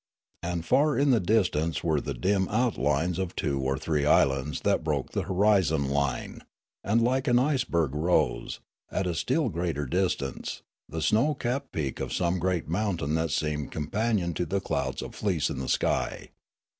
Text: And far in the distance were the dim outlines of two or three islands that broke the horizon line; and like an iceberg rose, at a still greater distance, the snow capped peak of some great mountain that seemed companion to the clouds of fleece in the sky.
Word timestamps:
And 0.41 0.65
far 0.65 0.97
in 0.97 1.11
the 1.11 1.19
distance 1.19 1.83
were 1.83 2.01
the 2.01 2.15
dim 2.15 2.47
outlines 2.47 3.19
of 3.19 3.35
two 3.35 3.59
or 3.59 3.77
three 3.77 4.03
islands 4.03 4.61
that 4.61 4.83
broke 4.83 5.11
the 5.11 5.21
horizon 5.21 5.89
line; 5.91 6.41
and 6.83 7.03
like 7.03 7.27
an 7.27 7.37
iceberg 7.37 7.93
rose, 7.93 8.59
at 8.89 9.05
a 9.05 9.13
still 9.13 9.49
greater 9.49 9.85
distance, 9.85 10.63
the 10.89 11.03
snow 11.03 11.35
capped 11.35 11.71
peak 11.71 11.99
of 11.99 12.13
some 12.13 12.39
great 12.39 12.67
mountain 12.67 13.13
that 13.13 13.29
seemed 13.29 13.71
companion 13.71 14.33
to 14.33 14.47
the 14.47 14.59
clouds 14.59 15.03
of 15.03 15.13
fleece 15.13 15.51
in 15.51 15.59
the 15.59 15.69
sky. 15.69 16.31